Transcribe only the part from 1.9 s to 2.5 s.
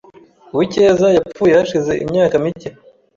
imyaka